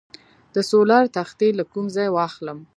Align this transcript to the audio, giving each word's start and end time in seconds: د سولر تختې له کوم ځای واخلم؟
د 0.53 0.55
سولر 0.69 1.03
تختې 1.15 1.49
له 1.59 1.63
کوم 1.71 1.85
ځای 1.95 2.09
واخلم؟ 2.11 2.59